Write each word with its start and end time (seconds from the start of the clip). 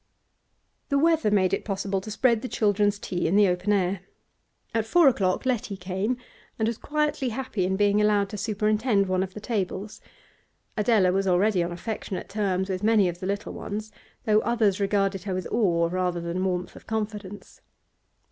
The 0.89 0.97
weather 0.97 1.29
made 1.29 1.53
it 1.53 1.63
possible 1.63 2.01
to 2.01 2.09
spread 2.09 2.41
the 2.41 2.47
children's 2.47 2.97
tea 2.97 3.27
in 3.27 3.35
the 3.35 3.47
open 3.47 3.71
air. 3.71 3.99
At 4.73 4.87
four 4.87 5.07
o'clock 5.07 5.45
Letty 5.45 5.77
came, 5.77 6.17
and 6.57 6.67
was 6.67 6.79
quietly 6.79 7.29
happy 7.29 7.65
in 7.65 7.75
being 7.75 8.01
allowed 8.01 8.29
to 8.29 8.37
superintend 8.39 9.05
one 9.05 9.21
of 9.21 9.35
the 9.35 9.39
tables. 9.39 10.01
Adela 10.75 11.11
was 11.11 11.27
already 11.27 11.61
on 11.61 11.71
affectionate 11.71 12.29
terms 12.29 12.67
with 12.67 12.81
many 12.81 13.09
of 13.09 13.19
the 13.19 13.27
little 13.27 13.53
ones, 13.53 13.91
though 14.25 14.39
others 14.39 14.79
regarded 14.79 15.25
her 15.25 15.35
with 15.35 15.45
awe 15.51 15.87
rather 15.91 16.19
than 16.19 16.43
warmth 16.43 16.75
of 16.75 16.87
confidence. 16.87 17.61